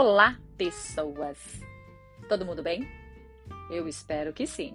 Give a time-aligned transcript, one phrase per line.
[0.00, 1.60] Olá, pessoas!
[2.28, 2.88] Todo mundo bem?
[3.68, 4.72] Eu espero que sim.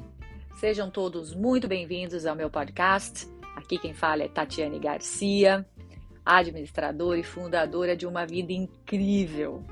[0.55, 3.25] Sejam todos muito bem-vindos ao meu podcast.
[3.56, 5.65] Aqui quem fala é Tatiane Garcia,
[6.25, 9.63] administradora e fundadora de uma vida incrível.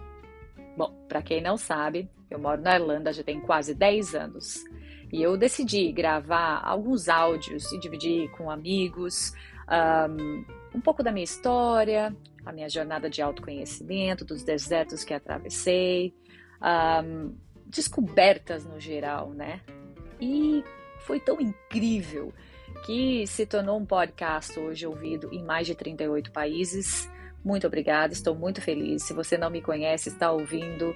[0.77, 4.63] Bom, para quem não sabe, eu moro na Irlanda já tem quase 10 anos
[5.11, 9.33] e eu decidi gravar alguns áudios e dividir com amigos
[9.67, 10.45] um,
[10.77, 12.15] um pouco da minha história,
[12.45, 16.13] a minha jornada de autoconhecimento, dos desertos que atravessei,
[17.03, 19.61] um, descobertas no geral, né?
[20.19, 20.63] E
[20.99, 22.33] foi tão incrível
[22.85, 27.09] que se tornou um podcast hoje ouvido em mais de 38 países.
[27.43, 29.03] Muito obrigada, estou muito feliz.
[29.03, 30.95] Se você não me conhece, está ouvindo,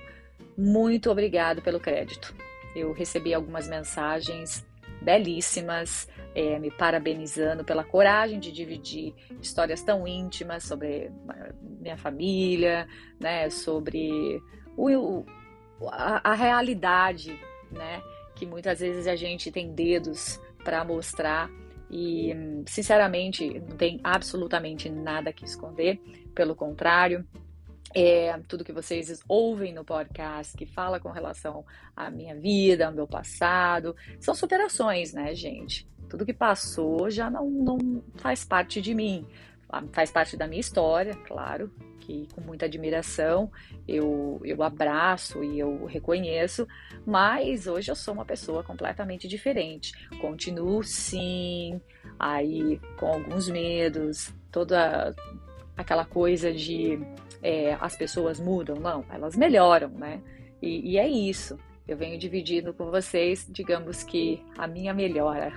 [0.58, 2.36] muito obrigado pelo crédito.
[2.76, 4.66] Eu recebi algumas mensagens
[5.02, 11.10] belíssimas, é, me parabenizando pela coragem de dividir histórias tão íntimas sobre
[11.80, 12.86] minha família,
[13.18, 14.42] né, sobre
[14.76, 15.24] o,
[15.90, 17.40] a, a realidade,
[17.72, 18.02] né,
[18.36, 21.50] que muitas vezes a gente tem dedos para mostrar
[21.90, 22.34] e,
[22.68, 26.02] sinceramente, não tem absolutamente nada que esconder,
[26.34, 27.26] pelo contrário,
[27.94, 32.92] é, tudo que vocês ouvem no podcast que fala com relação à minha vida, ao
[32.92, 35.88] meu passado, são superações, né, gente?
[36.10, 39.28] Tudo que passou já não, não faz parte de mim,
[39.70, 43.52] ah, faz parte da minha história, claro, que com muita admiração
[43.88, 46.68] eu, eu abraço e eu reconheço,
[47.06, 49.92] mas hoje eu sou uma pessoa completamente diferente.
[50.22, 51.82] Continuo sim,
[52.20, 55.14] aí com alguns medos, toda
[55.76, 57.00] aquela coisa de
[57.42, 60.22] é, as pessoas mudam, não, elas melhoram, né?
[60.62, 61.60] E, e é isso.
[61.88, 65.54] Eu venho dividindo com vocês, digamos que a minha melhora.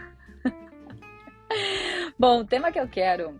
[2.18, 3.38] Bom, o tema que eu quero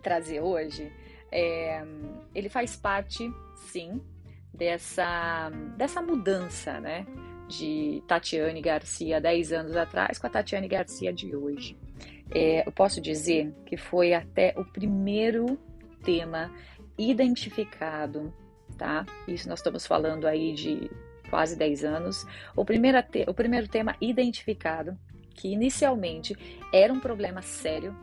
[0.00, 0.92] trazer hoje,
[1.32, 1.84] é,
[2.32, 4.00] ele faz parte, sim,
[4.52, 7.04] dessa, dessa mudança, né?
[7.48, 11.76] De Tatiane Garcia 10 anos atrás com a Tatiane Garcia de hoje.
[12.30, 15.58] É, eu posso dizer que foi até o primeiro
[16.04, 16.52] tema
[16.96, 18.32] identificado,
[18.78, 19.04] tá?
[19.26, 20.88] Isso nós estamos falando aí de
[21.28, 22.24] quase 10 anos.
[22.54, 24.96] O primeiro, o primeiro tema identificado,
[25.34, 26.36] que inicialmente
[26.72, 27.96] era um problema sério,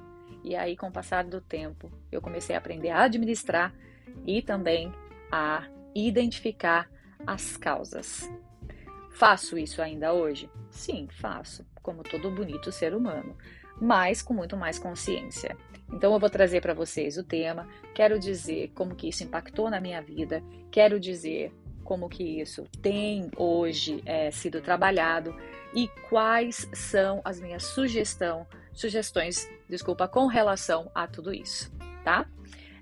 [0.44, 3.74] e aí com o passar do tempo eu comecei a aprender a administrar
[4.26, 4.92] e também
[5.32, 6.90] a identificar
[7.26, 8.30] as causas.
[9.12, 10.50] Faço isso ainda hoje?
[10.70, 13.38] Sim, faço, como todo bonito ser humano,
[13.80, 15.56] mas com muito mais consciência.
[15.92, 19.82] Então eu vou trazer para vocês o tema, quero dizer como que isso impactou na
[19.82, 20.42] minha vida,
[20.72, 21.54] quero dizer
[21.84, 25.36] como que isso tem hoje é, sido trabalhado
[25.74, 31.72] e quais são as minhas sugestão, sugestões, desculpa, com relação a tudo isso,
[32.04, 32.26] tá?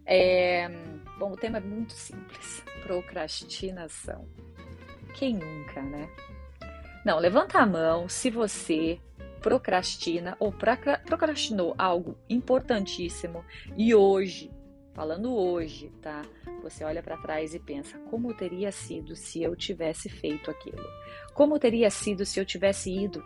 [0.06, 0.68] É,
[1.18, 4.28] bom, o tema é muito simples: procrastinação.
[5.14, 6.10] Quem nunca, né?
[7.06, 9.00] Não, levanta a mão se você
[9.40, 13.44] procrastina ou procrastinou algo importantíssimo
[13.78, 14.52] e hoje,
[15.00, 16.24] falando hoje, tá?
[16.62, 20.86] Você olha para trás e pensa: como teria sido se eu tivesse feito aquilo?
[21.34, 23.24] Como teria sido se eu tivesse ido?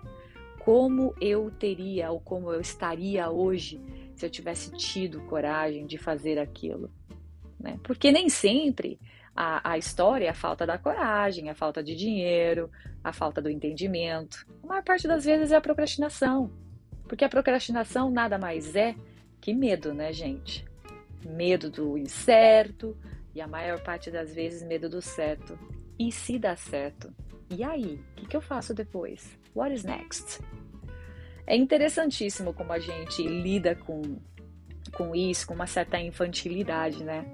[0.59, 3.81] Como eu teria ou como eu estaria hoje
[4.13, 6.91] se eu tivesse tido coragem de fazer aquilo?
[7.59, 7.79] Né?
[7.81, 8.99] Porque nem sempre
[9.35, 12.69] a, a história é a falta da coragem, a falta de dinheiro,
[13.03, 14.45] a falta do entendimento.
[14.61, 16.51] A maior parte das vezes é a procrastinação.
[17.07, 18.95] Porque a procrastinação nada mais é
[19.41, 20.71] que medo, né, gente?
[21.25, 22.97] Medo do incerto
[23.33, 25.57] e a maior parte das vezes medo do certo.
[25.97, 27.13] E se dá certo?
[27.49, 27.99] E aí?
[28.11, 29.37] O que, que eu faço depois?
[29.55, 30.41] What is next?
[31.45, 34.01] É interessantíssimo como a gente lida com,
[34.91, 37.25] com isso, com uma certa infantilidade, né?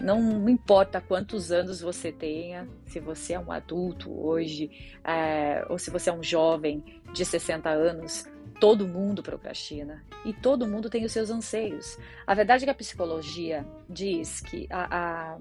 [0.00, 4.70] Não importa quantos anos você tenha, se você é um adulto hoje,
[5.04, 8.26] é, ou se você é um jovem de 60 anos,
[8.60, 11.98] todo mundo procrastina e todo mundo tem os seus anseios.
[12.26, 15.38] A verdade é que a psicologia diz que a, a,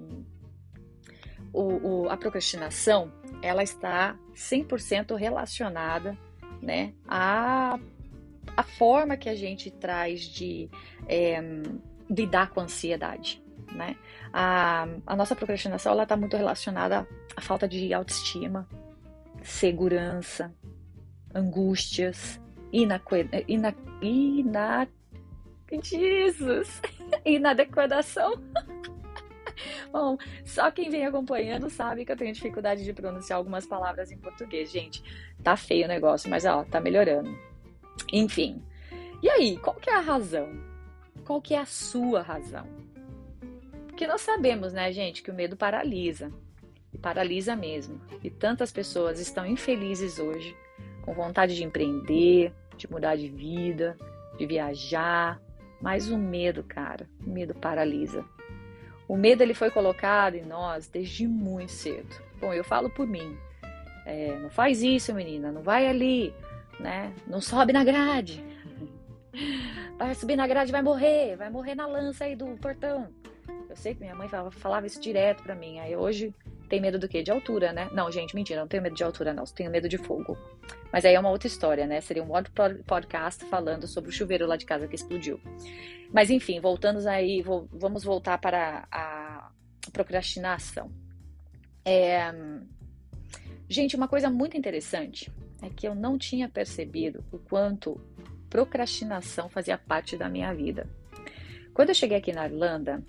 [1.51, 3.12] o, o, a procrastinação
[3.42, 6.18] ela está 100% relacionada
[6.62, 7.80] né, à,
[8.56, 10.69] à forma que a gente traz de
[11.07, 11.42] é,
[12.09, 13.44] lidar com a ansiedade
[13.74, 13.98] né?
[14.31, 18.68] A, a nossa procrastinação está muito relacionada à falta de autoestima,
[19.42, 20.54] segurança,
[21.33, 22.39] angústias,
[22.74, 24.88] inaque, ina, ina,
[25.81, 26.81] Jesus,
[27.25, 28.34] inadequação.
[29.92, 34.18] Bom, só quem vem acompanhando sabe que eu tenho dificuldade de pronunciar algumas palavras em
[34.18, 35.04] português, gente.
[35.44, 37.38] Tá feio o negócio, mas ó, tá melhorando.
[38.12, 38.62] Enfim.
[39.22, 40.50] E aí, qual que é a razão?
[41.24, 42.68] Qual que é a sua razão?
[43.88, 46.31] Porque nós sabemos, né, gente, que o medo paralisa.
[47.02, 48.02] paralisa mesmo.
[48.24, 50.56] E tantas pessoas estão infelizes hoje,
[51.04, 53.98] com vontade de empreender, de mudar de vida,
[54.38, 55.42] de viajar,
[55.81, 58.24] mas o medo, cara, o medo paralisa.
[59.08, 62.16] O medo ele foi colocado em nós desde muito cedo.
[62.40, 63.38] Bom, eu falo por mim.
[64.06, 66.34] É, não faz isso, menina, não vai ali,
[66.80, 67.14] né?
[67.28, 68.44] Não sobe na grade.
[69.98, 73.08] Vai subir na grade, vai morrer, vai morrer na lança aí do portão.
[73.69, 75.80] Eu sei que minha mãe falava, falava isso direto pra mim.
[75.80, 76.34] Aí hoje
[76.74, 77.22] tem medo do quê?
[77.22, 77.88] De altura, né?
[77.94, 79.44] Não, gente, mentira, não tenho medo de altura, não.
[79.44, 80.36] Tenho medo de fogo.
[80.92, 82.02] Mas aí é uma outra história, né?
[82.02, 82.52] Seria um outro
[82.84, 85.40] podcast falando sobre o chuveiro lá de casa que explodiu.
[86.12, 89.52] Mas enfim, voltando aí, vou, vamos voltar para a
[89.92, 90.92] procrastinação.
[91.86, 92.34] É...
[93.69, 95.31] Gente, uma coisa muito interessante
[95.62, 98.02] é que eu não tinha percebido o quanto
[98.50, 100.90] procrastinação fazia parte da minha vida.
[101.72, 103.04] Quando eu cheguei aqui na Irlanda,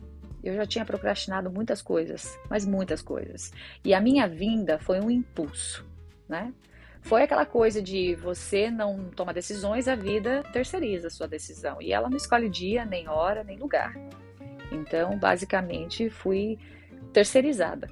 [0.44, 3.52] eu já tinha procrastinado muitas coisas, mas muitas coisas.
[3.82, 5.84] E a minha vinda foi um impulso,
[6.28, 6.52] né?
[7.00, 11.80] Foi aquela coisa de você não toma decisões, a vida terceiriza a sua decisão.
[11.80, 13.94] E ela não escolhe dia, nem hora, nem lugar.
[14.72, 16.58] Então, basicamente, fui
[17.12, 17.90] terceirizada.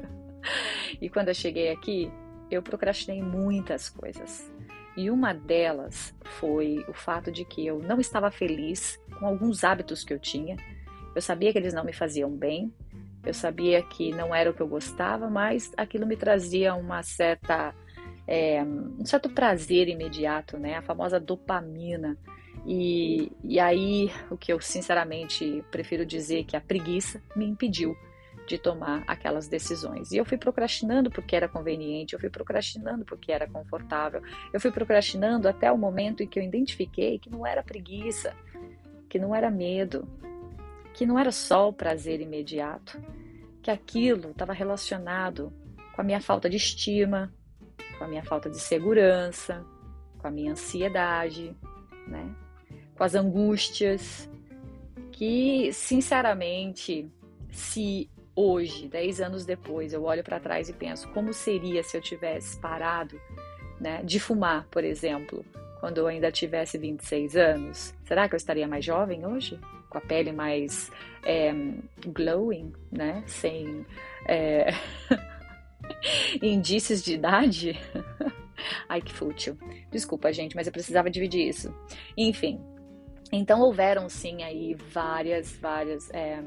[1.00, 2.12] e quando eu cheguei aqui,
[2.50, 4.50] eu procrastinei muitas coisas.
[4.96, 10.04] E uma delas foi o fato de que eu não estava feliz com alguns hábitos
[10.04, 10.56] que eu tinha.
[11.14, 12.72] Eu sabia que eles não me faziam bem,
[13.24, 17.74] eu sabia que não era o que eu gostava, mas aquilo me trazia uma certa
[18.26, 20.76] é, um certo prazer imediato, né?
[20.76, 22.16] A famosa dopamina.
[22.66, 27.96] E, e aí, o que eu sinceramente prefiro dizer que a preguiça me impediu
[28.46, 30.10] de tomar aquelas decisões.
[30.12, 34.22] E eu fui procrastinando porque era conveniente, eu fui procrastinando porque era confortável,
[34.52, 38.34] eu fui procrastinando até o momento em que eu identifiquei que não era preguiça,
[39.08, 40.08] que não era medo,
[40.94, 43.00] que não era só o prazer imediato,
[43.62, 45.52] que aquilo estava relacionado
[45.94, 47.32] com a minha falta de estima,
[47.98, 49.64] com a minha falta de segurança,
[50.18, 51.56] com a minha ansiedade,
[52.06, 52.34] né?
[52.96, 54.28] com as angústias,
[55.12, 57.10] que sinceramente,
[57.50, 62.00] se hoje, 10 anos depois, eu olho para trás e penso como seria se eu
[62.00, 63.20] tivesse parado
[63.80, 65.44] né, de fumar, por exemplo,
[65.80, 69.58] quando eu ainda tivesse 26 anos, será que eu estaria mais jovem hoje?
[69.90, 70.90] Com a pele mais
[71.24, 71.52] é,
[72.06, 73.22] glowing, né?
[73.26, 73.84] Sem.
[74.26, 74.72] É...
[76.40, 77.78] indícios de idade?
[78.88, 79.58] Ai, que fútil.
[79.90, 81.74] Desculpa, gente, mas eu precisava dividir isso.
[82.16, 82.60] Enfim,
[83.32, 86.42] então houveram sim aí várias, várias é,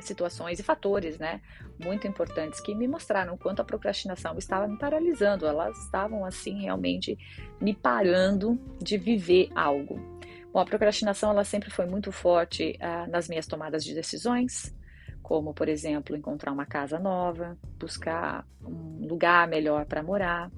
[0.00, 1.40] situações e fatores, né,
[1.82, 5.46] muito importantes que me mostraram o quanto a procrastinação estava me paralisando.
[5.46, 7.16] Elas estavam assim realmente
[7.60, 10.15] me parando de viver algo.
[10.56, 14.74] Bom, a procrastinação ela sempre foi muito forte ah, nas minhas tomadas de decisões,
[15.22, 20.50] como, por exemplo, encontrar uma casa nova, buscar um lugar melhor para morar.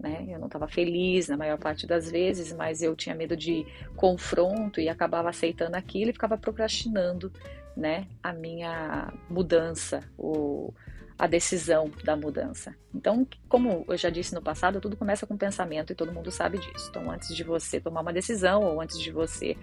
[0.00, 0.26] Né?
[0.28, 3.64] Eu não estava feliz na maior parte das vezes, mas eu tinha medo de
[3.94, 7.32] confronto e acabava aceitando aquilo e ficava procrastinando
[7.76, 10.74] né, a minha mudança, ou
[11.18, 12.74] a decisão da mudança.
[12.94, 16.58] Então, como eu já disse no passado, tudo começa com pensamento e todo mundo sabe
[16.58, 16.88] disso.
[16.90, 19.56] Então, antes de você tomar uma decisão ou antes de você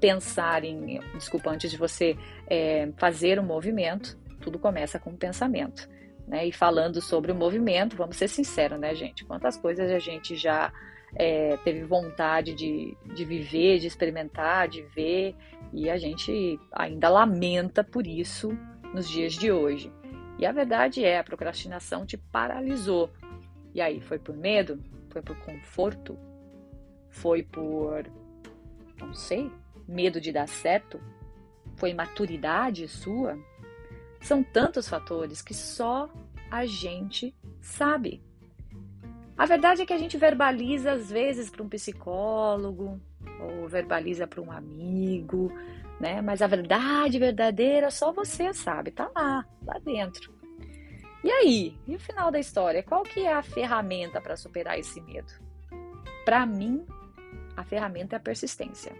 [0.00, 2.16] pensar em, desculpa, antes de você
[2.46, 5.88] é, fazer um movimento, tudo começa com pensamento.
[6.26, 6.46] Né?
[6.46, 9.24] E falando sobre o movimento, vamos ser sinceros, né, gente?
[9.24, 10.70] Quantas coisas a gente já
[11.16, 15.34] é, teve vontade de, de viver, de experimentar, de ver,
[15.72, 18.56] e a gente ainda lamenta por isso
[18.92, 19.90] nos dias de hoje.
[20.38, 23.10] E a verdade é, a procrastinação te paralisou.
[23.74, 24.82] E aí, foi por medo?
[25.10, 26.16] Foi por conforto?
[27.10, 28.06] Foi por,
[29.00, 29.50] não sei,
[29.86, 31.00] medo de dar certo?
[31.76, 33.38] Foi maturidade sua?
[34.20, 36.08] São tantos fatores que só
[36.50, 38.22] a gente sabe.
[39.36, 43.00] A verdade é que a gente verbaliza às vezes para um psicólogo
[43.40, 45.52] ou verbaliza para um amigo,
[46.00, 46.20] né?
[46.20, 50.32] Mas a verdade verdadeira só você sabe, tá lá, lá dentro.
[51.22, 52.82] E aí, e o final da história?
[52.82, 55.32] Qual que é a ferramenta para superar esse medo?
[56.24, 56.86] Para mim,
[57.56, 58.92] a ferramenta é a persistência.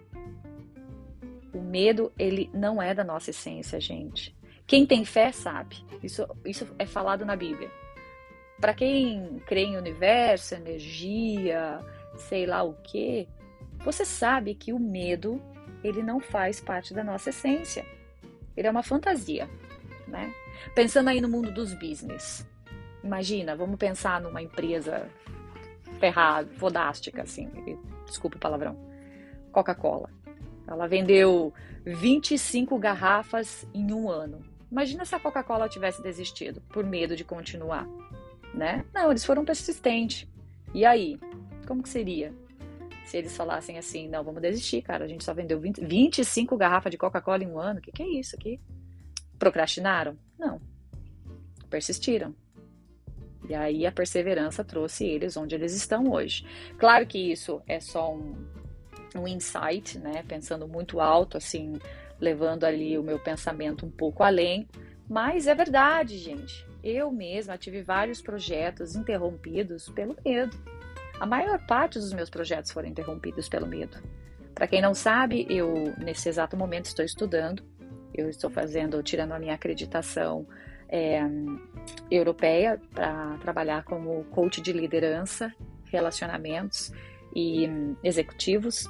[1.52, 4.36] O medo, ele não é da nossa essência, gente.
[4.66, 5.76] Quem tem fé sabe.
[6.02, 7.70] Isso, isso é falado na Bíblia.
[8.60, 11.80] Para quem crê em universo, energia,
[12.16, 13.28] sei lá o que,
[13.84, 15.40] você sabe que o medo
[15.82, 17.84] ele não faz parte da nossa essência.
[18.56, 19.48] Ele é uma fantasia,
[20.06, 20.32] né?
[20.74, 22.46] Pensando aí no mundo dos business.
[23.02, 25.08] Imagina, vamos pensar numa empresa
[26.00, 27.48] ferrada, fodástica, assim,
[28.06, 28.76] desculpe o palavrão.
[29.52, 30.10] Coca-Cola.
[30.66, 31.52] Ela vendeu
[31.84, 34.44] 25 garrafas em um ano.
[34.70, 37.88] Imagina se a Coca-Cola tivesse desistido por medo de continuar,
[38.52, 38.84] né?
[38.92, 40.28] Não, eles foram persistentes.
[40.74, 41.18] E aí?
[41.66, 42.34] Como que seria?
[43.08, 46.90] Se eles falassem assim, não, vamos desistir, cara, a gente só vendeu 20, 25 garrafas
[46.90, 48.60] de Coca-Cola em um ano, o que, que é isso aqui?
[49.38, 50.14] Procrastinaram?
[50.38, 50.60] Não.
[51.70, 52.34] Persistiram.
[53.48, 56.44] E aí a perseverança trouxe eles onde eles estão hoje.
[56.76, 58.46] Claro que isso é só um,
[59.16, 60.22] um insight, né?
[60.28, 61.78] Pensando muito alto, assim,
[62.20, 64.68] levando ali o meu pensamento um pouco além.
[65.08, 66.66] Mas é verdade, gente.
[66.84, 70.54] Eu mesma tive vários projetos interrompidos pelo medo.
[71.20, 73.98] A maior parte dos meus projetos foram interrompidos pelo medo.
[74.54, 77.62] Para quem não sabe, eu nesse exato momento estou estudando.
[78.14, 80.46] Eu estou fazendo, tirando a minha acreditação
[80.88, 81.20] é,
[82.10, 85.52] europeia para trabalhar como coach de liderança,
[85.84, 86.92] relacionamentos
[87.34, 88.86] e um, executivos.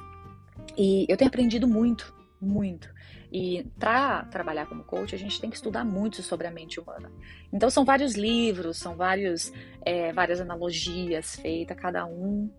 [0.77, 2.89] E eu tenho aprendido muito, muito.
[3.31, 7.11] E para trabalhar como coach, a gente tem que estudar muito sobre a mente humana.
[7.51, 9.51] Então, são vários livros, são vários,
[9.85, 12.49] é, várias analogias feitas, cada um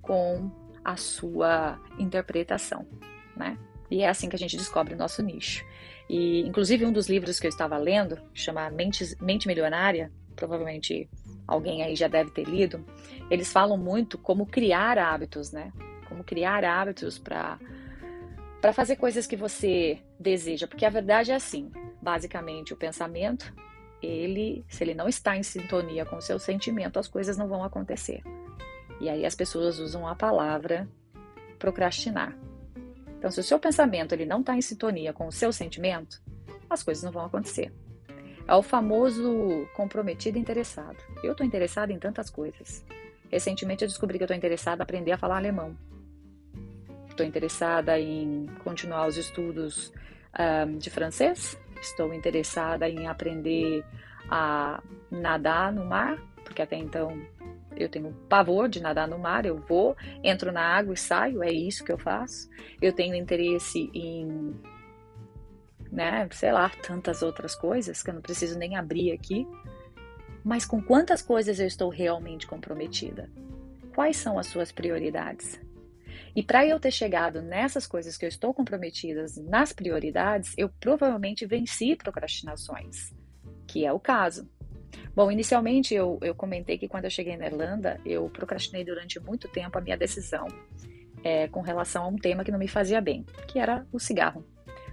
[0.00, 0.50] com
[0.84, 2.86] a sua interpretação,
[3.36, 3.58] né?
[3.90, 5.64] E é assim que a gente descobre o nosso nicho.
[6.08, 11.08] E, inclusive, um dos livros que eu estava lendo, chama Mente, Mente Milionária, provavelmente
[11.46, 12.84] alguém aí já deve ter lido,
[13.30, 15.72] eles falam muito como criar hábitos, né?
[16.08, 17.58] Como criar hábitos para
[18.64, 23.54] para fazer coisas que você deseja, porque a verdade é assim, basicamente o pensamento,
[24.02, 27.62] ele, se ele não está em sintonia com o seu sentimento, as coisas não vão
[27.62, 28.22] acontecer.
[29.02, 30.88] E aí as pessoas usam a palavra
[31.58, 32.34] procrastinar.
[33.18, 36.22] Então, se o seu pensamento ele não está em sintonia com o seu sentimento,
[36.70, 37.70] as coisas não vão acontecer.
[38.48, 40.96] É o famoso comprometido interessado.
[41.22, 42.82] Eu estou interessada em tantas coisas.
[43.30, 45.76] Recentemente eu descobri que eu estou interessada em aprender a falar alemão.
[47.14, 49.92] Estou interessada em continuar os estudos
[50.36, 51.56] um, de francês.
[51.80, 53.84] Estou interessada em aprender
[54.28, 57.16] a nadar no mar, porque até então
[57.76, 61.52] eu tenho pavor de nadar no mar, eu vou, entro na água e saio, é
[61.52, 62.50] isso que eu faço.
[62.82, 64.56] Eu tenho interesse em,
[65.92, 69.46] né, sei lá, tantas outras coisas que eu não preciso nem abrir aqui.
[70.42, 73.30] Mas com quantas coisas eu estou realmente comprometida?
[73.94, 75.62] Quais são as suas prioridades?
[76.34, 81.46] E para eu ter chegado nessas coisas que eu estou comprometidas, nas prioridades, eu provavelmente
[81.46, 83.14] venci procrastinações,
[83.66, 84.48] que é o caso.
[85.14, 89.48] Bom, inicialmente eu, eu comentei que quando eu cheguei na Irlanda, eu procrastinei durante muito
[89.48, 90.46] tempo a minha decisão
[91.22, 94.44] é, com relação a um tema que não me fazia bem, que era o cigarro.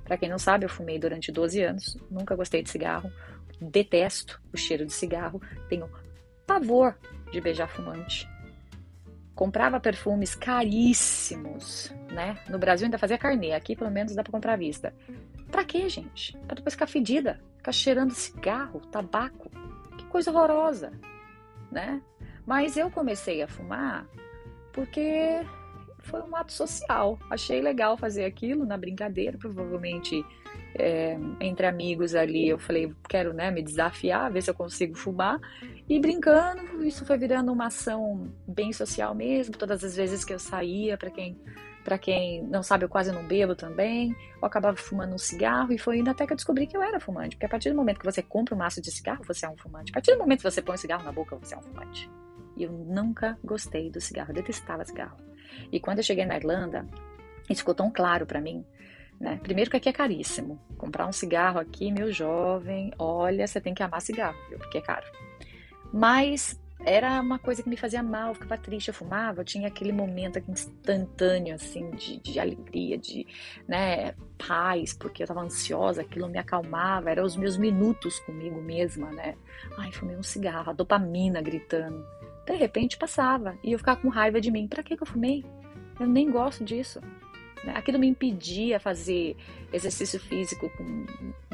[0.03, 3.11] Para quem não sabe, eu fumei durante 12 anos, nunca gostei de cigarro,
[3.59, 5.89] detesto o cheiro de cigarro, tenho
[6.45, 6.97] pavor
[7.31, 8.27] de beijar fumante.
[9.41, 12.37] Comprava perfumes caríssimos, né?
[12.47, 14.93] No Brasil ainda fazia carnê, aqui pelo menos dá para comprar à vista.
[15.49, 16.37] Pra quê, gente?
[16.45, 19.49] Pra depois ficar fedida, ficar cheirando cigarro, tabaco
[20.09, 20.91] coisa horrorosa,
[21.71, 22.03] né?
[22.45, 24.05] Mas eu comecei a fumar
[24.71, 25.43] porque
[25.97, 27.17] foi um ato social.
[27.27, 30.23] Achei legal fazer aquilo na brincadeira, provavelmente
[30.75, 32.47] é, entre amigos ali.
[32.49, 35.39] Eu falei, quero né, me desafiar, ver se eu consigo fumar.
[35.87, 39.57] E brincando, isso foi virando uma ação bem social mesmo.
[39.57, 41.37] Todas as vezes que eu saía, para quem
[41.83, 44.15] para quem não sabe, eu quase não bebo também.
[44.39, 46.99] Eu acabava fumando um cigarro e foi indo até que eu descobri que eu era
[46.99, 47.35] fumante.
[47.35, 49.57] Porque a partir do momento que você compra um maço de cigarro, você é um
[49.57, 49.91] fumante.
[49.91, 52.09] A partir do momento que você põe um cigarro na boca, você é um fumante.
[52.55, 55.17] E eu nunca gostei do cigarro, detestava cigarro.
[55.71, 56.85] E quando eu cheguei na Irlanda,
[57.49, 58.63] isso ficou tão claro para mim.
[59.21, 59.39] Né?
[59.43, 60.59] Primeiro que aqui é caríssimo.
[60.79, 64.57] Comprar um cigarro aqui, meu jovem, olha, você tem que amar cigarro, viu?
[64.57, 65.05] porque é caro.
[65.93, 69.67] Mas era uma coisa que me fazia mal, eu ficava triste, eu fumava, eu tinha
[69.67, 73.27] aquele momento aqui instantâneo, assim, de, de alegria, de,
[73.67, 74.15] né,
[74.47, 79.35] paz, porque eu tava ansiosa, aquilo me acalmava, eram os meus minutos comigo mesma, né,
[79.77, 82.03] ai, fumei um cigarro, a dopamina gritando,
[82.47, 85.45] de repente passava, e eu ficava com raiva de mim, pra que que eu fumei?
[85.99, 86.99] Eu nem gosto disso?
[87.67, 89.35] Aquilo me impedia fazer
[89.71, 91.05] exercício físico com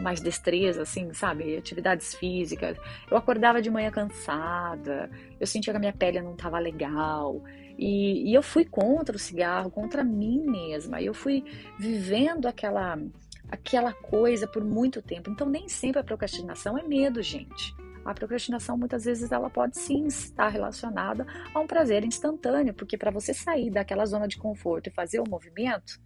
[0.02, 1.58] mais destreza, assim, sabe?
[1.58, 2.78] Atividades físicas.
[3.10, 5.10] Eu acordava de manhã cansada,
[5.40, 7.44] eu sentia que a minha pele não estava legal.
[7.78, 11.02] E, e, eu fui contra o cigarro, contra mim mesma.
[11.02, 11.44] Eu fui
[11.78, 12.98] vivendo aquela,
[13.50, 15.30] aquela coisa por muito tempo.
[15.30, 17.76] Então, nem sempre a procrastinação é medo, gente.
[18.08, 23.12] A procrastinação muitas vezes ela pode sim estar relacionada a um prazer instantâneo, porque para
[23.12, 26.00] você sair daquela zona de conforto e fazer o movimento,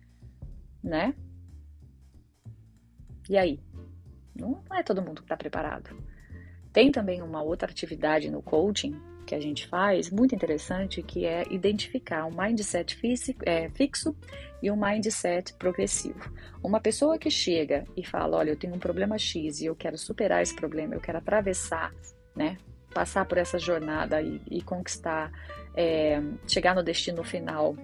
[0.84, 1.14] né?
[3.30, 3.60] E aí?
[4.36, 5.96] Não é todo mundo que está preparado.
[6.74, 11.44] Tem também uma outra atividade no coaching que a gente faz, muito interessante, que é
[11.52, 14.18] identificar um mindset físico, é, fixo
[14.62, 16.32] e um mindset progressivo.
[16.64, 19.98] Uma pessoa que chega e fala, olha, eu tenho um problema X e eu quero
[19.98, 21.92] superar esse problema, eu quero atravessar,
[22.36, 22.58] né,
[22.94, 25.32] passar por essa jornada e, e conquistar,
[25.76, 27.76] é, chegar no destino final.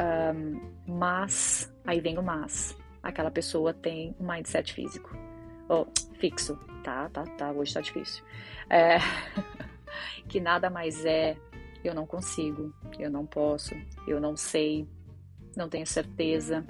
[0.00, 5.16] Um, mas, aí vem o mas, aquela pessoa tem um mindset físico,
[5.68, 5.88] ou
[6.18, 8.24] fixo, tá, tá, tá, hoje tá difícil.
[8.68, 8.98] É,
[10.28, 11.36] que nada mais é
[11.82, 13.74] eu não consigo, eu não posso,
[14.06, 14.86] eu não sei,
[15.56, 16.64] não tenho certeza.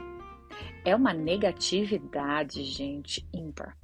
[0.85, 3.77] É uma negatividade, gente, ímpar.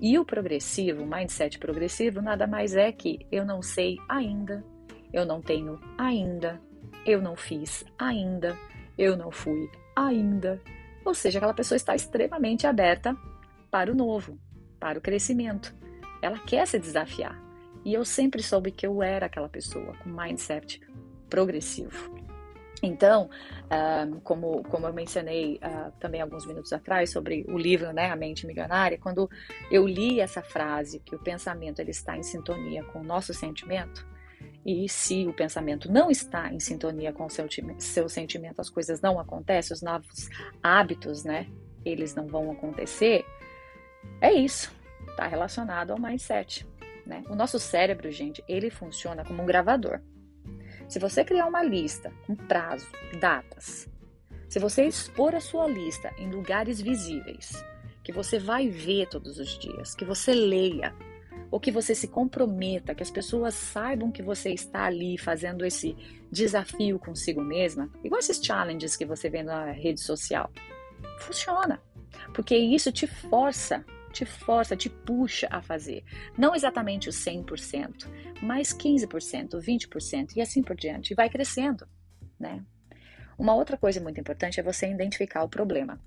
[0.00, 4.64] E o progressivo, o mindset progressivo, nada mais é que eu não sei ainda,
[5.12, 6.60] eu não tenho ainda,
[7.04, 8.56] eu não fiz ainda,
[8.96, 10.60] eu não fui ainda.
[11.04, 13.16] Ou seja, aquela pessoa está extremamente aberta
[13.70, 14.38] para o novo,
[14.78, 15.74] para o crescimento.
[16.22, 17.40] Ela quer se desafiar.
[17.84, 20.80] E eu sempre soube que eu era aquela pessoa com mindset
[21.28, 22.19] progressivo.
[22.82, 23.28] Então,
[23.66, 28.16] uh, como, como eu mencionei uh, também alguns minutos atrás sobre o livro né, A
[28.16, 29.28] Mente Milionária, quando
[29.70, 34.08] eu li essa frase que o pensamento ele está em sintonia com o nosso sentimento,
[34.64, 37.46] e se o pensamento não está em sintonia com o seu,
[37.78, 40.28] seu sentimento, as coisas não acontecem, os novos
[40.62, 41.46] hábitos, né,
[41.84, 43.24] eles não vão acontecer,
[44.20, 44.72] é isso,
[45.08, 46.66] está relacionado ao mindset.
[47.06, 47.24] Né?
[47.28, 50.00] O nosso cérebro, gente, ele funciona como um gravador.
[50.90, 52.88] Se você criar uma lista, um prazo,
[53.20, 53.88] datas,
[54.48, 57.64] se você expor a sua lista em lugares visíveis,
[58.02, 60.92] que você vai ver todos os dias, que você leia,
[61.48, 65.96] ou que você se comprometa, que as pessoas saibam que você está ali fazendo esse
[66.28, 70.50] desafio consigo mesma, igual esses challenges que você vê na rede social.
[71.20, 71.80] Funciona,
[72.34, 76.04] porque isso te força te força, te puxa a fazer.
[76.36, 78.06] Não exatamente o 100%,
[78.42, 81.12] mas 15%, 20% e assim por diante.
[81.12, 81.86] E vai crescendo,
[82.38, 82.62] né?
[83.38, 85.98] Uma outra coisa muito importante é você identificar o problema.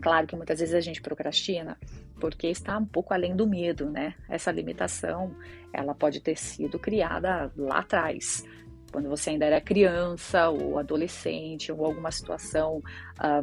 [0.00, 1.76] Claro que muitas vezes a gente procrastina
[2.20, 4.14] porque está um pouco além do medo, né?
[4.28, 5.34] Essa limitação,
[5.72, 8.44] ela pode ter sido criada lá atrás,
[8.92, 12.82] quando você ainda era criança ou adolescente, ou alguma situação,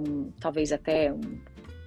[0.01, 1.39] um, talvez até um,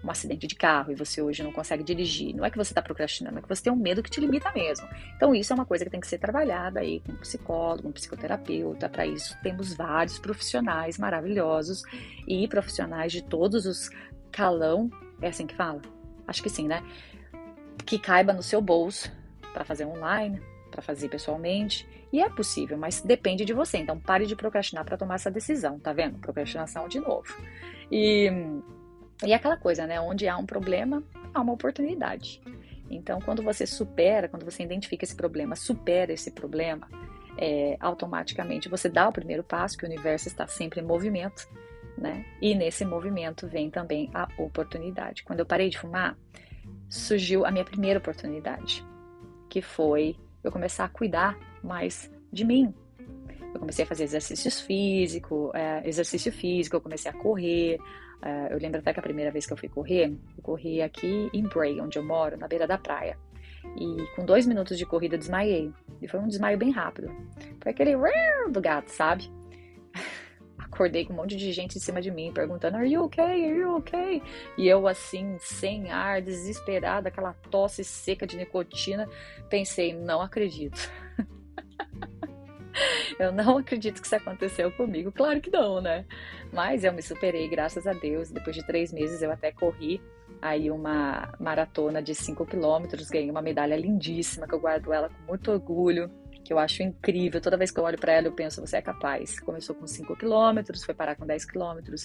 [0.03, 2.81] um acidente de carro e você hoje não consegue dirigir, não é que você está
[2.81, 4.89] procrastinando, é que você tem um medo que te limita mesmo.
[5.17, 7.93] Então, isso é uma coisa que tem que ser trabalhada aí com um psicólogo, um
[7.93, 8.89] psicoterapeuta.
[8.89, 11.83] Para isso, temos vários profissionais maravilhosos
[12.27, 13.91] e profissionais de todos os
[14.33, 15.83] calão, é assim que fala?
[16.27, 16.83] Acho que sim, né?
[17.85, 19.13] Que caiba no seu bolso
[19.53, 21.87] para fazer online, para fazer pessoalmente.
[22.13, 23.79] E é possível, mas depende de você.
[23.79, 26.19] Então, pare de procrastinar para tomar essa decisão, tá vendo?
[26.19, 27.27] Procrastinação de novo.
[27.91, 28.31] E
[29.25, 30.01] e aquela coisa, né?
[30.01, 31.03] Onde há um problema,
[31.35, 32.41] há uma oportunidade.
[32.89, 36.89] Então, quando você supera, quando você identifica esse problema, supera esse problema,
[37.39, 41.49] é, automaticamente você dá o primeiro passo, que o universo está sempre em movimento,
[41.97, 42.25] né?
[42.41, 45.23] E nesse movimento vem também a oportunidade.
[45.23, 46.17] Quando eu parei de fumar,
[46.89, 48.85] surgiu a minha primeira oportunidade,
[49.49, 52.75] que foi eu começar a cuidar mais de mim.
[53.55, 57.79] Eu comecei a fazer exercícios físico, é, exercício físico, eu comecei a correr,
[58.23, 61.31] Uh, eu lembro até que a primeira vez que eu fui correr, eu corri aqui
[61.33, 63.17] em Bray, onde eu moro, na beira da praia.
[63.77, 65.73] E com dois minutos de corrida desmaiei.
[66.01, 67.11] E foi um desmaio bem rápido.
[67.61, 67.97] Foi aquele
[68.51, 69.31] do gato, sabe?
[70.59, 73.25] Acordei com um monte de gente em cima de mim, perguntando: Are you okay?
[73.25, 74.23] Are you okay?
[74.57, 79.09] E eu, assim, sem ar, desesperada, aquela tosse seca de nicotina,
[79.49, 80.91] pensei: Não acredito.
[83.21, 85.13] eu não acredito que isso aconteceu comigo.
[85.13, 86.05] Claro que não, né?
[86.53, 88.31] Mas eu me superei, graças a Deus.
[88.31, 90.01] Depois de três meses eu até corri
[90.41, 95.23] aí uma maratona de 5 quilômetros, ganhei uma medalha lindíssima que eu guardo ela com
[95.29, 96.11] muito orgulho,
[96.43, 97.41] que eu acho incrível.
[97.41, 99.39] Toda vez que eu olho para ela eu penso, você é capaz.
[99.39, 102.05] Começou com 5 quilômetros, foi parar com 10 quilômetros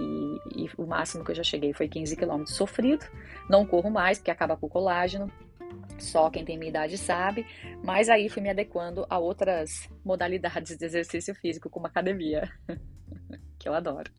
[0.00, 3.06] e, e, o máximo que eu já cheguei foi 15 quilômetros sofrido.
[3.48, 5.30] Não corro mais porque acaba com o colágeno.
[5.98, 7.46] Só quem tem minha idade sabe,
[7.82, 12.50] mas aí fui me adequando a outras modalidades de exercício físico, como academia.
[13.58, 14.10] que eu adoro.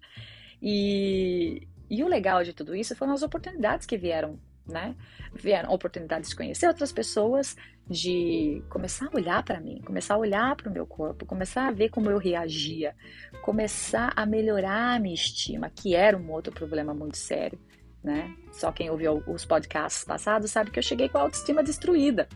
[0.61, 4.95] E, e o legal de tudo isso foram as oportunidades que vieram, né?
[5.33, 7.55] Vieram oportunidades de conhecer outras pessoas,
[7.89, 11.71] de começar a olhar para mim, começar a olhar para o meu corpo, começar a
[11.71, 12.95] ver como eu reagia,
[13.41, 17.59] começar a melhorar a minha estima, que era um outro problema muito sério,
[18.03, 18.33] né?
[18.51, 22.27] Só quem ouviu os podcasts passados sabe que eu cheguei com a autoestima destruída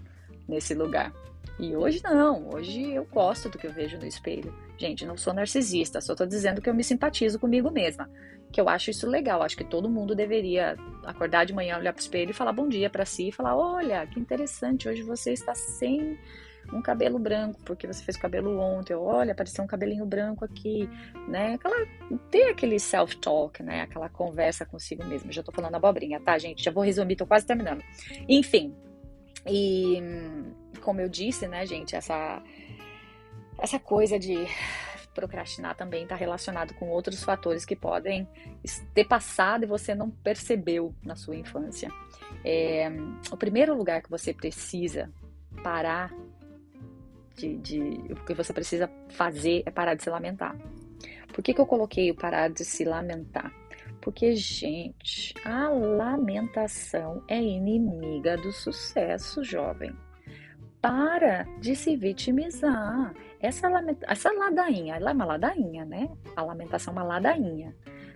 [0.47, 1.13] nesse lugar.
[1.59, 4.53] E hoje não, hoje eu gosto do que eu vejo no espelho.
[4.77, 8.09] Gente, não sou narcisista, só tô dizendo que eu me simpatizo comigo mesma.
[8.51, 12.01] Que eu acho isso legal, acho que todo mundo deveria acordar de manhã, olhar pro
[12.01, 15.53] espelho e falar bom dia para si e falar: "Olha, que interessante, hoje você está
[15.53, 16.17] sem
[16.71, 20.89] um cabelo branco, porque você fez o cabelo ontem, olha, apareceu um cabelinho branco aqui,
[21.27, 21.55] né?
[21.55, 21.85] Aquela,
[22.29, 23.81] ter aquele self-talk, né?
[23.81, 25.31] Aquela conversa consigo mesmo.
[25.31, 26.63] Já tô falando abobrinha, tá, gente?
[26.63, 27.83] Já vou resumir, tô quase terminando.
[28.27, 28.75] Enfim,
[29.45, 30.01] e
[30.81, 32.41] como eu disse, né, gente, essa,
[33.59, 34.35] essa coisa de
[35.13, 38.27] procrastinar também está relacionado com outros fatores que podem
[38.93, 41.89] ter passado e você não percebeu na sua infância.
[42.45, 42.89] É,
[43.29, 45.11] o primeiro lugar que você precisa
[45.63, 46.13] parar
[47.41, 47.79] de, de,
[48.13, 50.55] o que você precisa fazer é parar de se lamentar.
[51.33, 53.51] Por que, que eu coloquei o parar de se lamentar?
[54.01, 59.95] Porque, gente, a lamentação é inimiga do sucesso, jovem.
[60.81, 63.13] Para de se vitimizar.
[63.39, 63.67] Essa.
[64.07, 66.09] Essa ladainha, ela é uma ladainha, né?
[66.35, 67.75] A lamentação é uma ladainha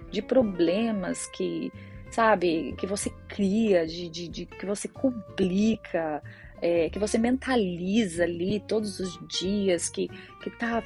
[0.09, 1.71] de problemas que,
[2.09, 6.21] sabe, que você cria, de, de, de que você complica,
[6.61, 10.07] é, que você mentaliza ali todos os dias, que,
[10.41, 10.83] que tá.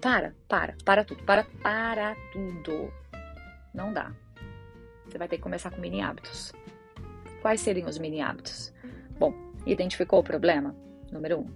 [0.00, 2.90] Para, para, para tudo, para, para tudo.
[3.74, 4.14] Não dá.
[5.06, 6.52] Você vai ter que começar com mini hábitos.
[7.42, 8.72] Quais seriam os mini hábitos?
[9.18, 9.34] Bom,
[9.66, 10.74] identificou o problema?
[11.12, 11.50] Número um.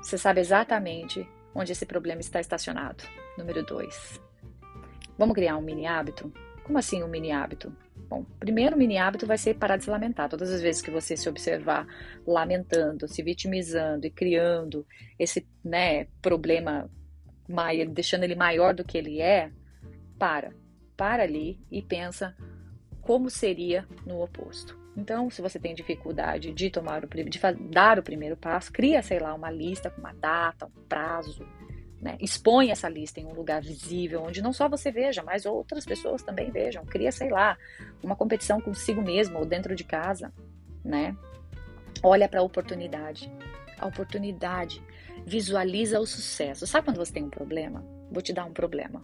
[0.00, 3.02] Você sabe exatamente onde esse problema está estacionado.
[3.36, 4.20] Número dois.
[5.18, 6.32] Vamos criar um mini hábito?
[6.64, 7.74] Como assim um mini hábito?
[8.12, 10.28] Bom, primeiro mini hábito vai ser parar de se lamentar.
[10.28, 11.86] Todas as vezes que você se observar
[12.26, 14.86] lamentando, se vitimizando e criando
[15.18, 16.90] esse né, problema,
[17.88, 19.50] deixando ele maior do que ele é,
[20.18, 20.52] para
[20.94, 22.36] para ali e pensa
[23.00, 24.78] como seria no oposto.
[24.94, 29.20] Então, se você tem dificuldade de tomar o de dar o primeiro passo, cria, sei
[29.20, 31.48] lá, uma lista com uma data, um prazo,
[32.02, 32.16] né?
[32.20, 36.20] Expõe essa lista em um lugar visível, onde não só você veja, mas outras pessoas
[36.20, 36.84] também vejam.
[36.84, 37.56] Cria, sei lá,
[38.02, 40.32] uma competição consigo mesmo ou dentro de casa,
[40.84, 41.16] né?
[42.02, 43.30] Olha para a oportunidade.
[43.78, 44.82] A oportunidade.
[45.24, 46.66] Visualiza o sucesso.
[46.66, 47.84] Sabe quando você tem um problema?
[48.10, 49.00] Vou te dar um problema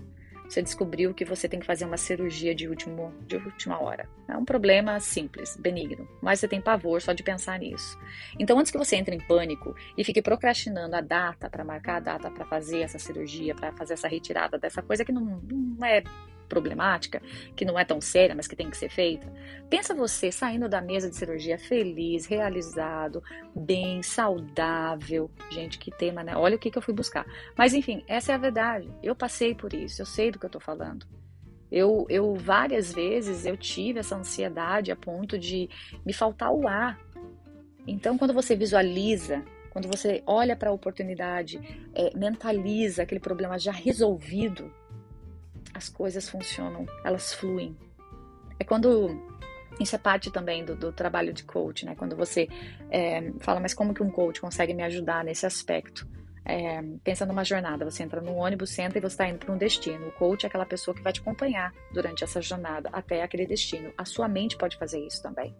[0.48, 4.08] você descobriu que você tem que fazer uma cirurgia de, último, de última hora.
[4.26, 7.98] É um problema simples, benigno, mas você tem pavor só de pensar nisso.
[8.38, 12.00] Então, antes que você entre em pânico e fique procrastinando a data para marcar a
[12.00, 16.02] data para fazer essa cirurgia, para fazer essa retirada dessa coisa que não, não é
[16.48, 17.22] problemática,
[17.54, 19.30] que não é tão séria, mas que tem que ser feita.
[19.68, 23.22] Pensa você saindo da mesa de cirurgia feliz, realizado,
[23.54, 25.30] bem, saudável.
[25.50, 26.36] Gente, que tema, né?
[26.36, 27.26] Olha o que, que eu fui buscar.
[27.56, 28.90] Mas enfim, essa é a verdade.
[29.02, 31.06] Eu passei por isso, eu sei do que eu tô falando.
[31.70, 35.68] Eu, eu várias vezes eu tive essa ansiedade a ponto de
[36.04, 36.98] me faltar o ar.
[37.86, 39.44] Então, quando você visualiza
[39.78, 41.60] quando você olha para a oportunidade,
[41.94, 44.72] é, mentaliza aquele problema já resolvido,
[45.78, 47.76] as coisas funcionam, elas fluem.
[48.58, 49.16] É quando
[49.78, 51.94] isso é parte também do, do trabalho de coach, né?
[51.96, 52.48] Quando você
[52.90, 56.06] é, fala, mas como que um coach consegue me ajudar nesse aspecto?
[56.44, 59.58] É, pensa numa jornada, você entra num ônibus, senta e você está indo para um
[59.58, 60.08] destino.
[60.08, 63.92] O coach é aquela pessoa que vai te acompanhar durante essa jornada até aquele destino.
[63.96, 65.54] A sua mente pode fazer isso também.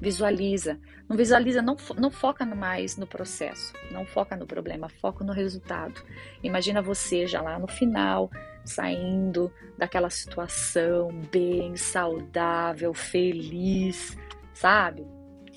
[0.00, 0.78] Visualiza.
[1.08, 6.00] Não visualiza, não, não foca mais no processo, não foca no problema, foca no resultado.
[6.42, 8.30] Imagina você já lá no final,
[8.68, 14.16] saindo daquela situação bem saudável, feliz,
[14.54, 15.06] sabe?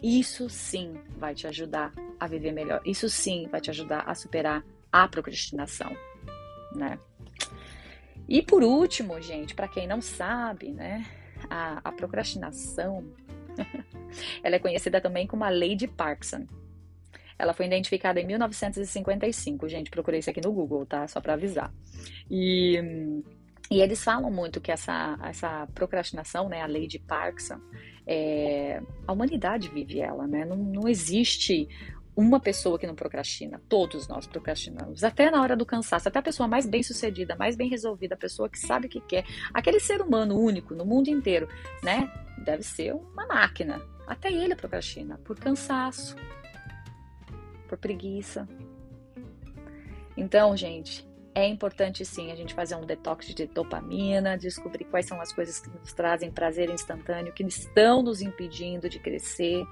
[0.02, 2.82] Isso sim vai te ajudar a viver melhor.
[2.86, 5.96] Isso sim vai te ajudar a superar a procrastinação,
[6.76, 6.98] né?
[8.28, 11.06] E por último, gente, para quem não sabe, né,
[11.50, 13.04] a, a procrastinação,
[14.42, 16.48] ela é conhecida também como a lei de Parkinson.
[17.42, 19.68] Ela foi identificada em 1955.
[19.68, 21.08] Gente, procurei isso aqui no Google, tá?
[21.08, 21.74] Só para avisar.
[22.30, 22.80] E,
[23.72, 27.60] e eles falam muito que essa, essa procrastinação, né, a lei de Parkinson,
[28.06, 30.46] é, a humanidade vive ela, né?
[30.46, 31.68] Não, não existe
[32.16, 33.60] uma pessoa que não procrastina.
[33.68, 35.04] Todos nós procrastinamos.
[35.04, 36.08] Até na hora do cansaço.
[36.08, 39.02] Até a pessoa mais bem sucedida, mais bem resolvida, a pessoa que sabe o que
[39.02, 39.26] quer.
[39.52, 41.48] Aquele ser humano único no mundo inteiro,
[41.82, 42.12] né?
[42.46, 43.82] Deve ser uma máquina.
[44.06, 46.16] Até ele procrastina por cansaço,
[47.72, 48.48] por preguiça.
[50.18, 55.22] Então, gente, é importante sim a gente fazer um detox de dopamina, descobrir quais são
[55.22, 59.66] as coisas que nos trazem prazer instantâneo, que estão nos impedindo de crescer,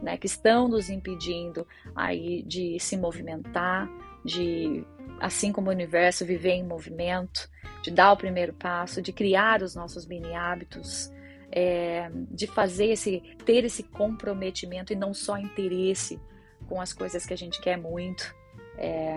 [0.00, 3.90] né, que estão nos impedindo aí de se movimentar,
[4.24, 4.86] de
[5.18, 7.50] assim como o universo viver em movimento,
[7.82, 11.10] de dar o primeiro passo, de criar os nossos mini hábitos,
[11.50, 16.20] é, de fazer esse ter esse comprometimento e não só interesse
[16.70, 18.32] com as coisas que a gente quer muito.
[18.78, 19.16] É,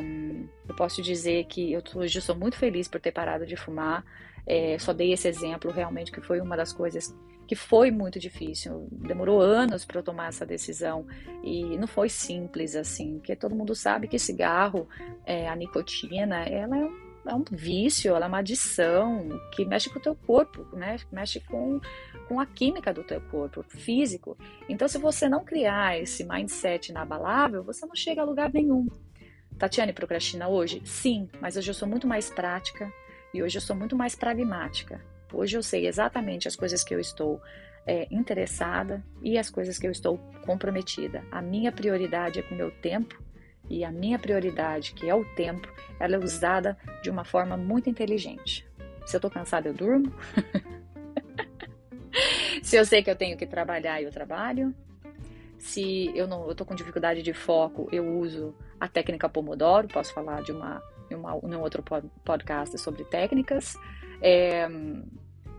[0.67, 4.03] eu posso dizer que eu hoje sou muito feliz por ter parado de fumar.
[4.45, 7.15] É, só dei esse exemplo realmente que foi uma das coisas
[7.47, 8.87] que foi muito difícil.
[8.91, 11.05] Demorou anos para eu tomar essa decisão
[11.43, 14.87] e não foi simples assim, porque todo mundo sabe que cigarro,
[15.25, 19.89] é, a nicotina, ela é um é um vício, ela é uma adição que mexe
[19.89, 20.97] com o teu corpo, né?
[21.11, 21.79] mexe com,
[22.27, 24.37] com a química do teu corpo, físico.
[24.67, 28.87] Então, se você não criar esse mindset inabalável, você não chega a lugar nenhum.
[29.57, 30.81] Tatiane procrastina hoje?
[30.85, 32.91] Sim, mas hoje eu sou muito mais prática
[33.33, 34.99] e hoje eu sou muito mais pragmática.
[35.31, 37.41] Hoje eu sei exatamente as coisas que eu estou
[37.85, 41.23] é, interessada e as coisas que eu estou comprometida.
[41.31, 43.22] A minha prioridade é com o meu tempo
[43.69, 45.67] e a minha prioridade, que é o tempo,
[45.99, 48.67] ela é usada de uma forma muito inteligente.
[49.05, 50.13] Se eu estou cansada, eu durmo.
[52.61, 54.73] Se eu sei que eu tenho que trabalhar, eu trabalho.
[55.57, 59.87] Se eu não estou com dificuldade de foco, eu uso a técnica Pomodoro.
[59.87, 61.83] Posso falar de uma, uma, um outro
[62.23, 63.75] podcast sobre técnicas.
[64.21, 64.67] É,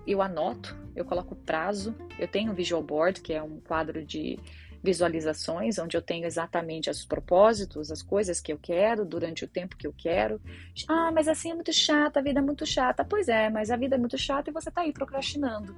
[0.07, 4.38] eu anoto, eu coloco prazo, eu tenho um visual board, que é um quadro de
[4.85, 9.79] visualizações, onde eu tenho exatamente os propósitos, as coisas que eu quero durante o tempo
[9.79, 10.38] que eu quero.
[10.87, 13.03] Ah, mas assim é muito chata, a vida é muito chata.
[13.03, 15.75] Pois é, mas a vida é muito chata e você está aí procrastinando.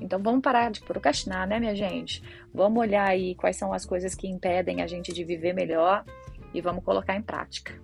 [0.00, 2.20] Então vamos parar de procrastinar, né, minha gente?
[2.52, 6.04] Vamos olhar aí quais são as coisas que impedem a gente de viver melhor
[6.52, 7.80] e vamos colocar em prática.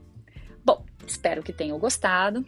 [0.65, 2.45] Bom, espero que tenham gostado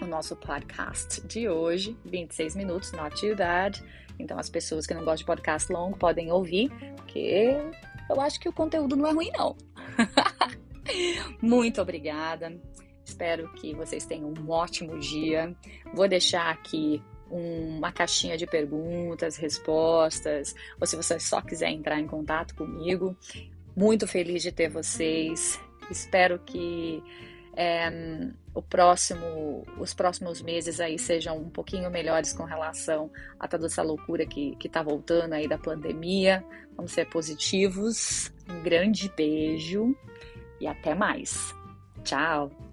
[0.00, 3.82] o nosso podcast de hoje, 26 minutos, too bad.
[4.18, 7.56] Então as pessoas que não gostam de podcast longo podem ouvir, porque
[8.08, 9.56] eu acho que o conteúdo não é ruim não.
[11.40, 12.56] Muito obrigada.
[13.04, 15.54] Espero que vocês tenham um ótimo dia.
[15.94, 22.06] Vou deixar aqui uma caixinha de perguntas, respostas, ou se você só quiser entrar em
[22.06, 23.16] contato comigo.
[23.74, 25.58] Muito feliz de ter vocês.
[25.90, 27.02] Espero que
[27.56, 27.90] é,
[28.54, 33.82] o próximo, os próximos meses aí sejam um pouquinho melhores com relação a toda essa
[33.82, 36.44] loucura que está voltando aí da pandemia.
[36.76, 38.32] Vamos ser positivos.
[38.48, 39.96] Um grande beijo
[40.60, 41.54] e até mais.
[42.04, 42.71] Tchau!